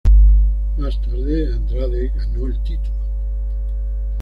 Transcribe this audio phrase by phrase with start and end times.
[0.79, 2.95] Más tarde, Andrade gano el título.